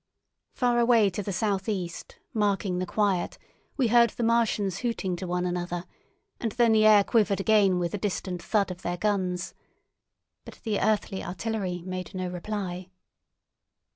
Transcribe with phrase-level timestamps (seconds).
[0.55, 3.37] Far away to the southeast, marking the quiet,
[3.77, 5.85] we heard the Martians hooting to one another,
[6.39, 9.53] and then the air quivered again with the distant thud of their guns.
[10.43, 12.89] But the earthly artillery made no reply.